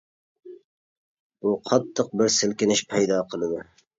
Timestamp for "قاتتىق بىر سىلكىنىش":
1.69-2.81